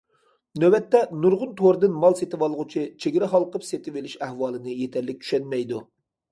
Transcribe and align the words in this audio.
نۆۋەتتە، 0.61 1.01
نۇرغۇن 1.25 1.51
توردىن 1.59 1.99
مال 2.05 2.17
سېتىۋالغۇچى 2.21 2.87
چېگرا 3.05 3.31
ھالقىپ 3.37 3.69
سېتىۋېلىش 3.71 4.19
ئەھۋالىنى 4.29 4.77
يېتەرلىك 4.83 5.25
چۈشەنمەيدۇ. 5.25 5.87